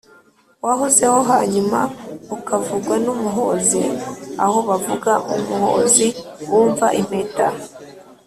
wahozeho, 0.65 1.19
hanyuma 1.31 1.79
ukavugwa 2.35 2.95
n’umuhozi 3.05 3.81
aho 4.45 4.57
bavuga 4.67 5.11
umuhozi 5.35 6.07
wumva 6.49 6.87
impeta, 7.01 7.47